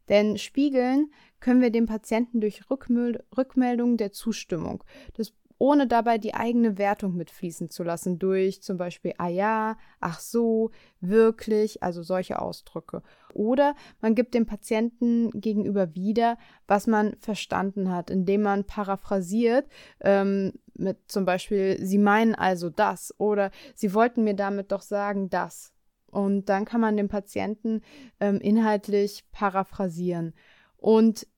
Denn 0.08 0.36
spiegeln 0.36 1.10
können 1.40 1.60
wir 1.60 1.70
dem 1.70 1.86
Patienten 1.86 2.40
durch 2.40 2.62
Rückmeldung 2.70 3.96
der 3.96 4.12
Zustimmung. 4.12 4.84
Das 5.14 5.32
ohne 5.62 5.86
dabei 5.86 6.18
die 6.18 6.34
eigene 6.34 6.76
Wertung 6.76 7.14
mitfließen 7.14 7.70
zu 7.70 7.84
lassen, 7.84 8.18
durch 8.18 8.64
zum 8.64 8.78
Beispiel 8.78 9.14
ah 9.18 9.28
ja, 9.28 9.76
ach 10.00 10.18
so, 10.18 10.72
wirklich, 11.00 11.84
also 11.84 12.02
solche 12.02 12.42
Ausdrücke. 12.42 13.00
Oder 13.32 13.76
man 14.00 14.16
gibt 14.16 14.34
dem 14.34 14.44
Patienten 14.44 15.30
gegenüber 15.40 15.94
wieder, 15.94 16.36
was 16.66 16.88
man 16.88 17.14
verstanden 17.20 17.92
hat, 17.92 18.10
indem 18.10 18.42
man 18.42 18.64
paraphrasiert, 18.64 19.68
ähm, 20.00 20.52
mit 20.74 20.98
zum 21.06 21.24
Beispiel, 21.24 21.78
Sie 21.80 21.98
meinen 21.98 22.34
also 22.34 22.68
das 22.68 23.14
oder 23.18 23.52
Sie 23.76 23.94
wollten 23.94 24.24
mir 24.24 24.34
damit 24.34 24.72
doch 24.72 24.82
sagen 24.82 25.30
das. 25.30 25.72
Und 26.10 26.48
dann 26.48 26.64
kann 26.64 26.80
man 26.80 26.96
den 26.96 27.06
Patienten 27.06 27.82
ähm, 28.18 28.40
inhaltlich 28.40 29.26
paraphrasieren. 29.30 30.34
Und 30.76 31.28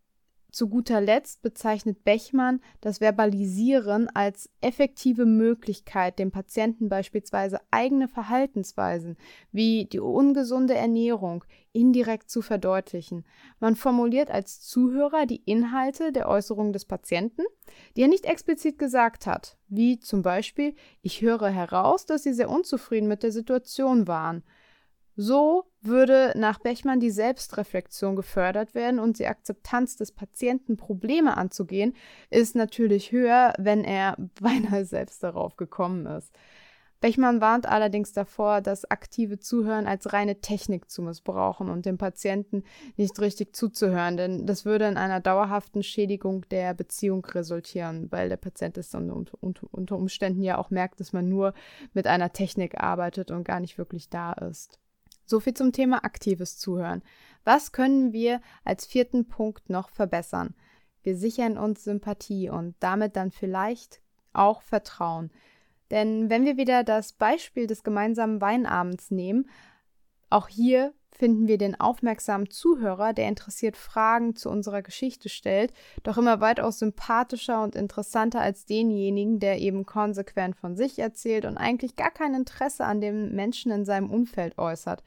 zu 0.54 0.68
guter 0.68 1.00
Letzt 1.00 1.42
bezeichnet 1.42 2.04
Bechmann 2.04 2.60
das 2.80 3.00
Verbalisieren 3.00 4.08
als 4.14 4.48
effektive 4.60 5.26
Möglichkeit, 5.26 6.18
dem 6.18 6.30
Patienten 6.30 6.88
beispielsweise 6.88 7.60
eigene 7.70 8.08
Verhaltensweisen 8.08 9.16
wie 9.50 9.86
die 9.86 10.00
ungesunde 10.00 10.74
Ernährung 10.74 11.44
indirekt 11.72 12.30
zu 12.30 12.40
verdeutlichen. 12.40 13.24
Man 13.58 13.74
formuliert 13.74 14.30
als 14.30 14.60
Zuhörer 14.60 15.26
die 15.26 15.42
Inhalte 15.44 16.12
der 16.12 16.28
Äußerungen 16.28 16.72
des 16.72 16.84
Patienten, 16.84 17.42
die 17.96 18.02
er 18.02 18.08
nicht 18.08 18.26
explizit 18.26 18.78
gesagt 18.78 19.26
hat, 19.26 19.58
wie 19.68 19.98
zum 19.98 20.22
Beispiel 20.22 20.76
ich 21.02 21.20
höre 21.20 21.50
heraus, 21.50 22.06
dass 22.06 22.22
Sie 22.22 22.32
sehr 22.32 22.48
unzufrieden 22.48 23.08
mit 23.08 23.24
der 23.24 23.32
Situation 23.32 24.06
waren 24.06 24.44
so 25.16 25.64
würde 25.80 26.32
nach 26.36 26.58
Bechmann 26.58 27.00
die 27.00 27.10
Selbstreflexion 27.10 28.16
gefördert 28.16 28.74
werden 28.74 28.98
und 28.98 29.18
die 29.18 29.26
Akzeptanz 29.26 29.96
des 29.96 30.12
Patienten, 30.12 30.76
Probleme 30.76 31.36
anzugehen, 31.36 31.94
ist 32.30 32.56
natürlich 32.56 33.12
höher, 33.12 33.52
wenn 33.58 33.84
er 33.84 34.16
beinahe 34.40 34.84
selbst 34.84 35.22
darauf 35.22 35.56
gekommen 35.56 36.06
ist. 36.06 36.32
Bechmann 37.04 37.42
warnt 37.42 37.66
allerdings 37.66 38.14
davor, 38.14 38.62
das 38.62 38.90
aktive 38.90 39.38
Zuhören 39.38 39.86
als 39.86 40.14
reine 40.14 40.40
Technik 40.40 40.88
zu 40.88 41.02
missbrauchen 41.02 41.68
und 41.68 41.84
dem 41.84 41.98
Patienten 41.98 42.62
nicht 42.96 43.20
richtig 43.20 43.54
zuzuhören, 43.54 44.16
denn 44.16 44.46
das 44.46 44.64
würde 44.64 44.88
in 44.88 44.96
einer 44.96 45.20
dauerhaften 45.20 45.82
Schädigung 45.82 46.48
der 46.48 46.72
Beziehung 46.72 47.22
resultieren, 47.26 48.10
weil 48.10 48.30
der 48.30 48.38
Patient 48.38 48.78
es 48.78 48.88
dann 48.88 49.10
unter 49.10 49.96
Umständen 49.96 50.42
ja 50.42 50.56
auch 50.56 50.70
merkt, 50.70 50.98
dass 50.98 51.12
man 51.12 51.28
nur 51.28 51.52
mit 51.92 52.06
einer 52.06 52.32
Technik 52.32 52.80
arbeitet 52.80 53.30
und 53.30 53.44
gar 53.44 53.60
nicht 53.60 53.76
wirklich 53.76 54.08
da 54.08 54.32
ist. 54.32 54.78
So 55.24 55.40
viel 55.40 55.54
zum 55.54 55.72
Thema 55.72 56.04
aktives 56.04 56.58
Zuhören. 56.58 57.02
Was 57.44 57.72
können 57.72 58.12
wir 58.12 58.40
als 58.64 58.86
vierten 58.86 59.26
Punkt 59.26 59.70
noch 59.70 59.90
verbessern? 59.90 60.54
Wir 61.02 61.16
sichern 61.16 61.58
uns 61.58 61.84
Sympathie 61.84 62.48
und 62.48 62.74
damit 62.80 63.16
dann 63.16 63.30
vielleicht 63.30 64.00
auch 64.32 64.62
Vertrauen. 64.62 65.30
Denn 65.90 66.30
wenn 66.30 66.44
wir 66.44 66.56
wieder 66.56 66.82
das 66.82 67.12
Beispiel 67.12 67.66
des 67.66 67.82
gemeinsamen 67.82 68.40
Weinabends 68.40 69.10
nehmen, 69.10 69.48
auch 70.30 70.48
hier 70.48 70.94
finden 71.16 71.46
wir 71.46 71.58
den 71.58 71.78
aufmerksamen 71.78 72.50
Zuhörer, 72.50 73.12
der 73.12 73.28
interessiert 73.28 73.76
Fragen 73.76 74.36
zu 74.36 74.50
unserer 74.50 74.82
Geschichte 74.82 75.28
stellt, 75.28 75.72
doch 76.02 76.18
immer 76.18 76.40
weitaus 76.40 76.78
sympathischer 76.78 77.62
und 77.62 77.76
interessanter 77.76 78.40
als 78.40 78.66
denjenigen, 78.66 79.38
der 79.38 79.60
eben 79.60 79.86
konsequent 79.86 80.56
von 80.56 80.76
sich 80.76 80.98
erzählt 80.98 81.44
und 81.44 81.56
eigentlich 81.56 81.96
gar 81.96 82.10
kein 82.10 82.34
Interesse 82.34 82.84
an 82.84 83.00
dem 83.00 83.34
Menschen 83.34 83.70
in 83.70 83.84
seinem 83.84 84.10
Umfeld 84.10 84.58
äußert. 84.58 85.02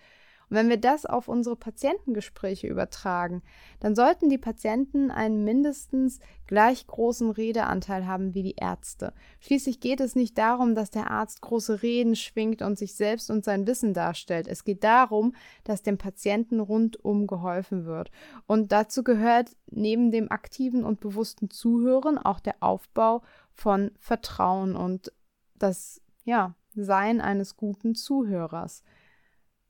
Und 0.50 0.56
wenn 0.56 0.70
wir 0.70 0.78
das 0.78 1.06
auf 1.06 1.28
unsere 1.28 1.56
Patientengespräche 1.56 2.68
übertragen, 2.68 3.42
dann 3.80 3.96
sollten 3.96 4.30
die 4.30 4.38
Patienten 4.38 5.12
einen 5.12 5.44
mindestens 5.44 6.20
gleich 6.48 6.88
großen 6.88 7.30
Redeanteil 7.32 8.08
haben 8.08 8.34
wie 8.34 8.44
die 8.44 8.56
Ärzte. 8.56 9.14
Schließlich 9.40 9.80
geht 9.80 10.00
es 10.00 10.16
nicht 10.16 10.38
darum, 10.38 10.74
dass 10.74 10.90
der 10.90 11.12
Arzt 11.12 11.42
große 11.42 11.82
Reden 11.84 12.16
schwingt 12.16 12.62
und 12.62 12.78
sich 12.78 12.96
selbst 12.96 13.30
und 13.30 13.44
sein 13.44 13.68
Wissen 13.68 13.94
darstellt. 13.94 14.48
Es 14.48 14.64
geht 14.64 14.84
darum, 14.84 15.34
dass 15.66 15.84
dem 15.84 15.98
Patienten 15.98 16.60
rundum 16.60 17.28
geholfen 17.28 17.86
wird. 17.86 18.12
Und 18.46 18.72
dazu 18.72 19.04
gehört 19.04 19.50
neben 19.70 20.12
dem 20.12 20.32
aktiven 20.32 20.86
und 20.86 21.02
bewussten 21.02 21.50
Zuhören 21.50 22.18
auch 22.18 22.40
der 22.40 22.56
Aufbau 22.62 23.22
von 23.52 23.92
Vertrauen 24.00 24.76
und 24.76 25.12
das 25.56 26.02
ja, 26.24 26.56
Sein 26.76 27.22
eines 27.22 27.58
guten 27.58 27.96
Zuhörers. 27.96 28.84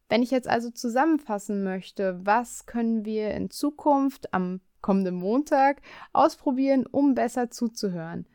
Wenn 0.10 0.24
ich 0.24 0.32
jetzt 0.32 0.48
also 0.48 0.70
zusammenfassen 0.70 1.64
möchte, 1.64 2.20
was 2.26 2.66
können 2.66 3.06
wir 3.06 3.32
in 3.32 3.50
Zukunft 3.50 4.34
am 4.34 4.62
kommenden 4.82 5.16
Montag 5.16 5.82
ausprobieren, 6.14 6.86
um 6.86 7.14
besser 7.14 7.50
zuzuhören? 7.50 8.26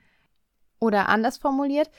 Oder 0.78 1.08
anders 1.08 1.38
formuliert, 1.38 1.90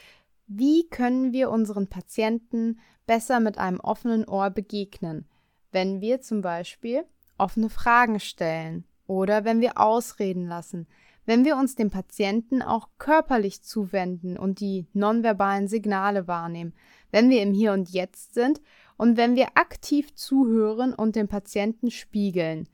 wie 0.48 0.88
können 0.90 1.32
wir 1.32 1.50
unseren 1.50 1.88
Patienten 1.88 2.80
besser 3.08 3.40
mit 3.40 3.58
einem 3.58 3.80
offenen 3.80 4.26
Ohr 4.26 4.50
begegnen, 4.50 5.28
wenn 5.72 6.02
wir 6.02 6.22
zum 6.22 6.42
Beispiel 6.42 7.06
offene 7.38 7.70
Fragen 7.70 8.20
stellen 8.20 8.86
oder 9.08 9.46
wenn 9.46 9.62
wir 9.62 9.80
ausreden 9.80 10.48
lassen, 10.48 10.88
wenn 11.26 11.46
wir 11.46 11.56
uns 11.56 11.76
dem 11.76 11.90
Patienten 11.90 12.62
auch 12.62 12.90
körperlich 12.98 13.64
zuwenden 13.64 14.38
und 14.38 14.60
die 14.60 14.88
nonverbalen 14.94 15.68
Signale 15.68 16.28
wahrnehmen, 16.28 16.74
wenn 17.12 17.30
wir 17.30 17.42
im 17.42 17.54
Hier 17.54 17.72
und 17.74 17.90
Jetzt 17.90 18.34
sind 18.34 18.62
und 18.98 19.18
wenn 19.18 19.36
wir 19.36 19.50
aktiv 19.56 20.14
zuhören 20.16 20.94
und 20.94 21.16
den 21.16 21.28
Patienten 21.28 21.92
spiegeln. 21.92 22.68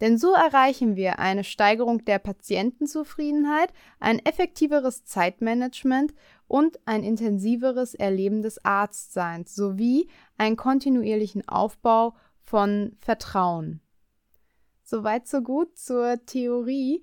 Denn 0.00 0.18
so 0.18 0.34
erreichen 0.34 0.94
wir 0.94 1.18
eine 1.18 1.42
Steigerung 1.42 2.04
der 2.04 2.18
Patientenzufriedenheit, 2.18 3.72
ein 3.98 4.18
effektiveres 4.18 5.04
Zeitmanagement 5.04 6.12
und 6.48 6.78
ein 6.84 7.02
intensiveres 7.02 7.94
Erleben 7.94 8.42
des 8.42 8.62
Arztseins 8.64 9.54
sowie 9.54 10.08
einen 10.36 10.56
kontinuierlichen 10.56 11.48
Aufbau 11.48 12.14
von 12.42 12.96
Vertrauen. 13.00 13.80
Soweit 14.82 15.26
so 15.26 15.40
gut 15.40 15.76
zur 15.78 16.24
Theorie. 16.26 17.02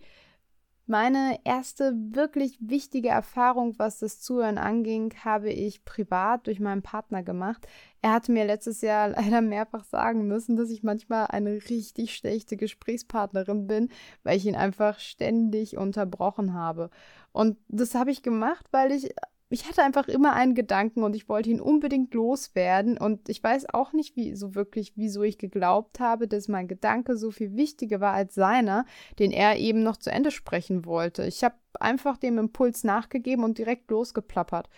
Meine 0.86 1.40
erste 1.46 1.94
wirklich 1.96 2.58
wichtige 2.60 3.08
Erfahrung, 3.08 3.80
was 3.80 4.00
das 4.00 4.20
Zuhören 4.20 4.58
anging, 4.58 5.14
habe 5.24 5.50
ich 5.50 5.86
privat 5.86 6.46
durch 6.46 6.60
meinen 6.60 6.82
Partner 6.82 7.24
gemacht. 7.24 7.66
Er 8.02 8.12
hatte 8.12 8.34
mir 8.34 8.44
letztes 8.44 8.82
Jahr 8.82 9.08
leider 9.16 9.40
mehrfach 9.40 9.86
sagen 9.86 10.28
müssen, 10.28 10.58
dass 10.58 10.70
ich 10.70 10.84
manchmal 10.84 11.28
eine 11.28 11.54
richtig 11.70 12.14
schlechte 12.16 12.58
Gesprächspartnerin 12.58 13.66
bin, 13.66 13.90
weil 14.24 14.36
ich 14.36 14.46
ihn 14.46 14.56
einfach 14.56 15.00
ständig 15.00 15.78
unterbrochen 15.78 16.54
habe. 16.54 16.90
Und 17.32 17.58
das 17.70 17.96
habe 17.96 18.12
ich 18.12 18.22
gemacht, 18.22 18.68
weil 18.72 18.92
ich 18.92 19.16
ich 19.54 19.68
hatte 19.68 19.84
einfach 19.84 20.08
immer 20.08 20.34
einen 20.34 20.56
Gedanken 20.56 21.04
und 21.04 21.16
ich 21.16 21.30
wollte 21.30 21.50
ihn 21.50 21.62
unbedingt 21.62 22.14
loswerden. 22.14 22.98
Und 22.98 23.30
ich 23.30 23.44
weiß 23.44 23.74
auch 23.74 23.94
nicht, 23.94 24.16
wie 24.16 24.36
so 24.36 24.56
wirklich, 24.56 24.94
wieso 24.96 25.24
ich 25.24 25.38
geglaubt 25.38 26.00
habe, 26.00 26.28
dass 26.28 26.48
mein 26.48 26.68
Gedanke 26.68 27.16
so 27.16 27.32
viel 27.32 27.56
wichtiger 27.56 28.02
war 28.02 28.14
als 28.14 28.36
seiner, 28.36 28.86
den 29.20 29.32
er 29.32 29.58
eben 29.58 29.84
noch 29.84 29.98
zu 29.98 30.12
Ende 30.12 30.32
sprechen 30.32 30.86
wollte. 30.86 31.26
Ich 31.26 31.44
habe 31.44 31.56
einfach 31.80 32.18
dem 32.18 32.38
Impuls 32.38 32.84
nachgegeben 32.84 33.44
und 33.44 33.58
direkt 33.58 33.90
losgeplappert. 33.92 34.70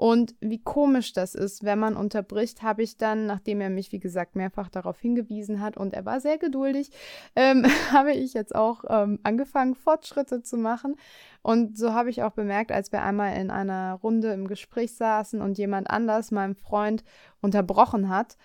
Und 0.00 0.34
wie 0.40 0.62
komisch 0.62 1.12
das 1.12 1.34
ist, 1.34 1.62
wenn 1.62 1.78
man 1.78 1.94
unterbricht, 1.94 2.62
habe 2.62 2.82
ich 2.82 2.96
dann, 2.96 3.26
nachdem 3.26 3.60
er 3.60 3.68
mich, 3.68 3.92
wie 3.92 3.98
gesagt, 3.98 4.34
mehrfach 4.34 4.70
darauf 4.70 4.98
hingewiesen 4.98 5.60
hat 5.60 5.76
und 5.76 5.92
er 5.92 6.06
war 6.06 6.20
sehr 6.20 6.38
geduldig, 6.38 6.90
ähm, 7.36 7.66
habe 7.92 8.12
ich 8.12 8.32
jetzt 8.32 8.54
auch 8.54 8.82
ähm, 8.88 9.18
angefangen, 9.24 9.74
Fortschritte 9.74 10.40
zu 10.40 10.56
machen. 10.56 10.96
Und 11.42 11.76
so 11.76 11.92
habe 11.92 12.08
ich 12.08 12.22
auch 12.22 12.32
bemerkt, 12.32 12.72
als 12.72 12.92
wir 12.92 13.02
einmal 13.02 13.36
in 13.36 13.50
einer 13.50 13.92
Runde 14.02 14.32
im 14.32 14.48
Gespräch 14.48 14.94
saßen 14.94 15.42
und 15.42 15.58
jemand 15.58 15.90
anders 15.90 16.30
meinen 16.30 16.54
Freund 16.54 17.04
unterbrochen 17.42 18.08
hat, 18.08 18.38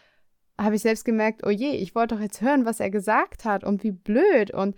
habe 0.60 0.76
ich 0.76 0.82
selbst 0.82 1.06
gemerkt, 1.06 1.46
oh 1.46 1.52
je, 1.52 1.70
ich 1.70 1.96
wollte 1.96 2.16
doch 2.16 2.22
jetzt 2.22 2.42
hören, 2.42 2.66
was 2.66 2.82
er 2.82 2.90
gesagt 2.90 3.46
hat 3.46 3.64
und 3.64 3.82
wie 3.86 3.94
blöd. 3.94 4.52
Und 4.52 4.76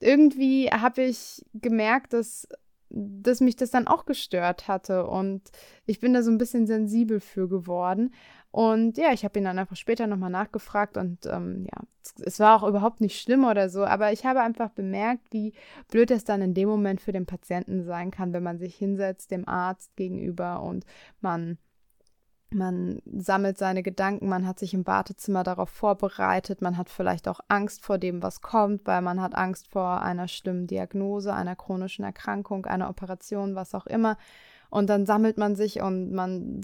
irgendwie 0.00 0.68
habe 0.68 1.02
ich 1.02 1.46
gemerkt, 1.54 2.12
dass, 2.12 2.48
dass 2.90 3.40
mich 3.40 3.56
das 3.56 3.70
dann 3.70 3.86
auch 3.86 4.06
gestört 4.06 4.68
hatte. 4.68 5.06
Und 5.06 5.42
ich 5.86 6.00
bin 6.00 6.14
da 6.14 6.22
so 6.22 6.30
ein 6.30 6.38
bisschen 6.38 6.66
sensibel 6.66 7.20
für 7.20 7.48
geworden. 7.48 8.12
Und 8.50 8.96
ja, 8.96 9.12
ich 9.12 9.24
habe 9.24 9.38
ihn 9.38 9.44
dann 9.44 9.58
einfach 9.58 9.76
später 9.76 10.06
nochmal 10.06 10.30
nachgefragt 10.30 10.96
und 10.96 11.26
ähm, 11.26 11.66
ja, 11.70 11.82
es 12.24 12.40
war 12.40 12.56
auch 12.56 12.66
überhaupt 12.66 13.02
nicht 13.02 13.20
schlimm 13.20 13.44
oder 13.44 13.68
so, 13.68 13.84
aber 13.84 14.12
ich 14.12 14.24
habe 14.24 14.40
einfach 14.40 14.70
bemerkt, 14.70 15.30
wie 15.30 15.52
blöd 15.90 16.10
es 16.10 16.24
dann 16.24 16.40
in 16.40 16.54
dem 16.54 16.66
Moment 16.66 17.02
für 17.02 17.12
den 17.12 17.26
Patienten 17.26 17.84
sein 17.84 18.10
kann, 18.10 18.32
wenn 18.32 18.42
man 18.42 18.58
sich 18.58 18.74
hinsetzt 18.74 19.30
dem 19.30 19.46
Arzt 19.46 19.94
gegenüber 19.96 20.62
und 20.62 20.86
man 21.20 21.58
man 22.50 23.00
sammelt 23.04 23.58
seine 23.58 23.82
Gedanken, 23.82 24.28
man 24.28 24.46
hat 24.46 24.58
sich 24.58 24.72
im 24.72 24.86
Wartezimmer 24.86 25.42
darauf 25.42 25.68
vorbereitet, 25.68 26.62
man 26.62 26.76
hat 26.76 26.88
vielleicht 26.88 27.28
auch 27.28 27.40
Angst 27.48 27.84
vor 27.84 27.98
dem, 27.98 28.22
was 28.22 28.40
kommt, 28.40 28.86
weil 28.86 29.02
man 29.02 29.20
hat 29.20 29.34
Angst 29.34 29.68
vor 29.68 30.02
einer 30.02 30.28
schlimmen 30.28 30.66
Diagnose, 30.66 31.34
einer 31.34 31.56
chronischen 31.56 32.04
Erkrankung, 32.04 32.66
einer 32.66 32.88
Operation, 32.88 33.54
was 33.54 33.74
auch 33.74 33.86
immer. 33.86 34.16
Und 34.70 34.90
dann 34.90 35.06
sammelt 35.06 35.38
man 35.38 35.56
sich 35.56 35.80
und 35.80 36.12
man 36.12 36.60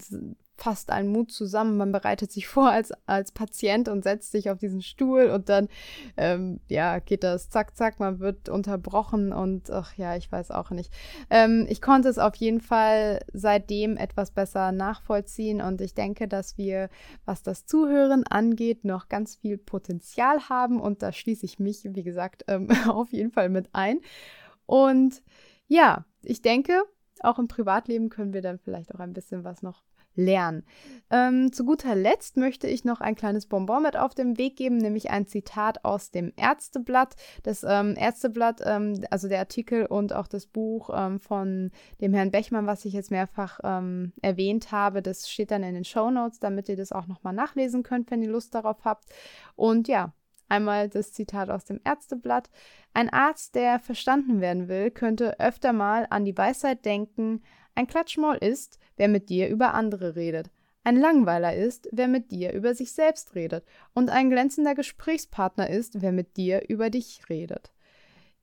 fasst 0.55 0.91
allen 0.91 1.07
Mut 1.07 1.31
zusammen, 1.31 1.77
man 1.77 1.91
bereitet 1.91 2.31
sich 2.31 2.47
vor 2.47 2.69
als, 2.69 2.91
als 3.05 3.31
Patient 3.31 3.89
und 3.89 4.03
setzt 4.03 4.31
sich 4.31 4.49
auf 4.49 4.59
diesen 4.59 4.81
Stuhl 4.81 5.29
und 5.29 5.49
dann, 5.49 5.67
ähm, 6.15 6.59
ja, 6.67 6.99
geht 6.99 7.23
das 7.23 7.49
zack, 7.49 7.75
zack, 7.75 7.99
man 7.99 8.19
wird 8.19 8.49
unterbrochen 8.49 9.33
und 9.33 9.71
ach 9.71 9.95
ja, 9.95 10.15
ich 10.15 10.31
weiß 10.31 10.51
auch 10.51 10.69
nicht. 10.69 10.93
Ähm, 11.29 11.65
ich 11.69 11.81
konnte 11.81 12.09
es 12.09 12.19
auf 12.19 12.35
jeden 12.35 12.61
Fall 12.61 13.19
seitdem 13.33 13.97
etwas 13.97 14.31
besser 14.31 14.71
nachvollziehen 14.71 15.61
und 15.61 15.81
ich 15.81 15.95
denke, 15.95 16.27
dass 16.27 16.57
wir, 16.57 16.89
was 17.25 17.43
das 17.43 17.65
Zuhören 17.65 18.25
angeht, 18.27 18.85
noch 18.85 19.09
ganz 19.09 19.35
viel 19.35 19.57
Potenzial 19.57 20.49
haben 20.49 20.79
und 20.79 21.01
da 21.01 21.11
schließe 21.11 21.45
ich 21.45 21.59
mich, 21.59 21.83
wie 21.83 22.03
gesagt, 22.03 22.45
ähm, 22.47 22.69
auf 22.87 23.11
jeden 23.11 23.31
Fall 23.31 23.49
mit 23.49 23.69
ein. 23.73 23.99
Und 24.65 25.23
ja, 25.67 26.05
ich 26.21 26.41
denke, 26.41 26.83
auch 27.21 27.39
im 27.39 27.47
Privatleben 27.47 28.09
können 28.09 28.33
wir 28.33 28.41
dann 28.41 28.59
vielleicht 28.59 28.93
auch 28.93 28.99
ein 28.99 29.13
bisschen 29.13 29.43
was 29.43 29.61
noch 29.61 29.83
lernen. 30.15 30.63
Ähm, 31.09 31.51
zu 31.53 31.65
guter 31.65 31.95
Letzt 31.95 32.37
möchte 32.37 32.67
ich 32.67 32.85
noch 32.85 33.01
ein 33.01 33.15
kleines 33.15 33.45
Bonbon 33.45 33.83
mit 33.83 33.97
auf 33.97 34.15
den 34.15 34.37
Weg 34.37 34.55
geben, 34.55 34.77
nämlich 34.77 35.11
ein 35.11 35.27
Zitat 35.27 35.85
aus 35.85 36.11
dem 36.11 36.33
Ärzteblatt. 36.35 37.15
Das 37.43 37.63
ähm, 37.63 37.95
Ärzteblatt, 37.97 38.61
ähm, 38.65 39.05
also 39.11 39.27
der 39.27 39.39
Artikel 39.39 39.85
und 39.85 40.13
auch 40.13 40.27
das 40.27 40.47
Buch 40.47 40.89
ähm, 40.93 41.19
von 41.19 41.71
dem 42.01 42.13
Herrn 42.13 42.31
Bechmann, 42.31 42.65
was 42.65 42.85
ich 42.85 42.93
jetzt 42.93 43.11
mehrfach 43.11 43.59
ähm, 43.63 44.13
erwähnt 44.21 44.71
habe, 44.71 45.01
das 45.01 45.29
steht 45.29 45.51
dann 45.51 45.63
in 45.63 45.75
den 45.75 45.85
Show 45.85 46.09
Notes, 46.09 46.39
damit 46.39 46.69
ihr 46.69 46.77
das 46.77 46.91
auch 46.91 47.07
nochmal 47.07 47.33
nachlesen 47.33 47.83
könnt, 47.83 48.09
wenn 48.09 48.23
ihr 48.23 48.31
Lust 48.31 48.55
darauf 48.55 48.83
habt. 48.83 49.05
Und 49.55 49.87
ja, 49.87 50.13
Einmal 50.49 50.87
das 50.87 51.13
Zitat 51.13 51.49
aus 51.49 51.65
dem 51.65 51.79
Ärzteblatt. 51.83 52.51
Ein 52.93 53.09
Arzt, 53.09 53.55
der 53.55 53.79
verstanden 53.79 54.39
werden 54.39 54.67
will, 54.67 54.91
könnte 54.91 55.39
öfter 55.39 55.73
mal 55.73 56.05
an 56.11 56.25
die 56.25 56.37
Weisheit 56.37 56.85
denken, 56.85 57.41
ein 57.75 57.87
Klatschmaul 57.87 58.35
ist, 58.35 58.79
wer 58.97 59.07
mit 59.07 59.29
dir 59.29 59.49
über 59.49 59.73
andere 59.73 60.15
redet. 60.15 60.49
Ein 60.83 60.97
Langweiler 60.97 61.55
ist, 61.55 61.87
wer 61.91 62.07
mit 62.07 62.31
dir 62.31 62.51
über 62.53 62.75
sich 62.75 62.91
selbst 62.91 63.35
redet. 63.35 63.65
Und 63.93 64.09
ein 64.09 64.29
glänzender 64.29 64.75
Gesprächspartner 64.75 65.69
ist, 65.69 66.01
wer 66.01 66.11
mit 66.11 66.35
dir 66.35 66.67
über 66.67 66.89
dich 66.89 67.21
redet. 67.29 67.71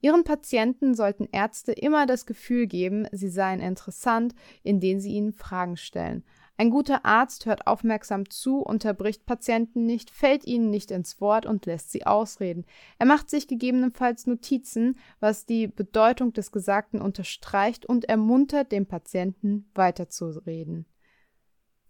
Ihren 0.01 0.25
Patienten 0.25 0.95
sollten 0.95 1.29
Ärzte 1.31 1.73
immer 1.73 2.07
das 2.07 2.25
Gefühl 2.25 2.67
geben, 2.67 3.07
sie 3.13 3.29
seien 3.29 3.61
interessant, 3.61 4.35
indem 4.63 4.99
sie 4.99 5.13
ihnen 5.13 5.33
Fragen 5.33 5.77
stellen. 5.77 6.25
Ein 6.61 6.69
guter 6.69 7.07
Arzt 7.07 7.47
hört 7.47 7.67
aufmerksam 7.67 8.29
zu, 8.29 8.59
unterbricht 8.59 9.25
Patienten 9.25 9.87
nicht, 9.87 10.11
fällt 10.11 10.47
ihnen 10.47 10.69
nicht 10.69 10.91
ins 10.91 11.19
Wort 11.19 11.47
und 11.47 11.65
lässt 11.65 11.91
sie 11.91 12.05
ausreden. 12.05 12.67
Er 12.99 13.07
macht 13.07 13.31
sich 13.31 13.49
gegebenenfalls 13.49 14.27
Notizen, 14.27 14.99
was 15.21 15.47
die 15.47 15.69
Bedeutung 15.69 16.35
des 16.35 16.53
Gesagten 16.53 17.01
unterstreicht 17.01 17.87
und 17.87 18.11
ermuntert 18.11 18.73
den 18.73 18.85
Patienten 18.85 19.71
weiterzureden. 19.75 20.85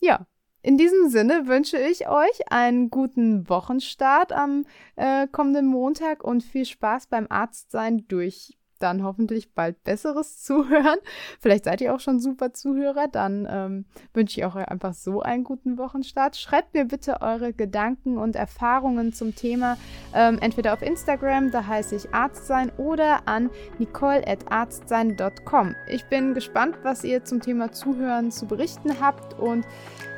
Ja, 0.00 0.28
in 0.62 0.78
diesem 0.78 1.09
Sinne 1.09 1.48
wünsche 1.48 1.76
ich 1.76 2.09
euch 2.09 2.52
einen 2.52 2.90
guten 2.90 3.48
Wochenstart 3.48 4.30
am 4.30 4.66
äh, 4.94 5.26
kommenden 5.26 5.66
Montag 5.66 6.22
und 6.22 6.44
viel 6.44 6.64
Spaß 6.64 7.09
beim 7.09 7.26
Arztsein 7.28 8.06
durch 8.06 8.56
dann 8.82 9.02
hoffentlich 9.02 9.54
bald 9.54 9.82
besseres 9.84 10.42
Zuhören. 10.42 10.98
Vielleicht 11.38 11.64
seid 11.64 11.80
ihr 11.80 11.94
auch 11.94 12.00
schon 12.00 12.20
super 12.20 12.52
Zuhörer. 12.52 13.08
Dann 13.08 13.46
ähm, 13.50 13.84
wünsche 14.12 14.40
ich 14.40 14.44
auch 14.44 14.56
einfach 14.56 14.94
so 14.94 15.20
einen 15.20 15.44
guten 15.44 15.78
Wochenstart. 15.78 16.36
Schreibt 16.36 16.74
mir 16.74 16.86
bitte 16.86 17.20
eure 17.20 17.52
Gedanken 17.52 18.18
und 18.18 18.36
Erfahrungen 18.36 19.12
zum 19.12 19.34
Thema 19.34 19.76
ähm, 20.14 20.38
entweder 20.40 20.72
auf 20.72 20.82
Instagram, 20.82 21.50
da 21.50 21.66
heiße 21.66 21.96
ich 21.96 22.12
Arztsein, 22.14 22.70
oder 22.76 23.26
an 23.26 23.50
nicole.arztsein.com. 23.78 25.74
Ich 25.88 26.04
bin 26.06 26.34
gespannt, 26.34 26.76
was 26.82 27.04
ihr 27.04 27.24
zum 27.24 27.40
Thema 27.40 27.72
Zuhören 27.72 28.30
zu 28.30 28.46
berichten 28.46 29.00
habt 29.00 29.38
und 29.38 29.66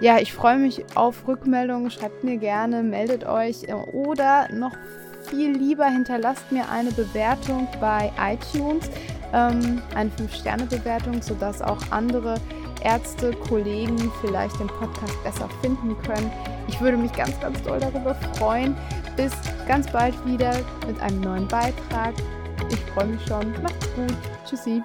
ja, 0.00 0.18
ich 0.18 0.32
freue 0.32 0.58
mich 0.58 0.84
auf 0.96 1.28
Rückmeldungen. 1.28 1.90
Schreibt 1.90 2.24
mir 2.24 2.36
gerne, 2.36 2.82
meldet 2.82 3.24
euch 3.24 3.64
äh, 3.64 3.74
oder 3.74 4.48
noch 4.52 4.72
viel 5.32 5.56
lieber 5.56 5.86
hinterlasst 5.86 6.52
mir 6.52 6.68
eine 6.68 6.92
Bewertung 6.92 7.66
bei 7.80 8.12
iTunes, 8.20 8.90
ähm, 9.32 9.80
eine 9.94 10.10
5-Sterne-Bewertung, 10.10 11.22
sodass 11.22 11.62
auch 11.62 11.78
andere 11.90 12.34
Ärzte, 12.82 13.32
Kollegen 13.48 14.12
vielleicht 14.20 14.60
den 14.60 14.66
Podcast 14.66 15.24
besser 15.24 15.48
finden 15.62 15.96
können. 16.02 16.30
Ich 16.68 16.78
würde 16.82 16.98
mich 16.98 17.12
ganz, 17.12 17.40
ganz 17.40 17.62
doll 17.62 17.80
darüber 17.80 18.14
freuen. 18.36 18.76
Bis 19.16 19.32
ganz 19.66 19.90
bald 19.90 20.14
wieder 20.26 20.52
mit 20.86 21.00
einem 21.00 21.20
neuen 21.20 21.48
Beitrag. 21.48 22.12
Ich 22.70 22.80
freue 22.92 23.06
mich 23.06 23.24
schon. 23.26 23.52
Macht's 23.62 23.88
gut. 23.94 24.14
Tschüssi. 24.46 24.82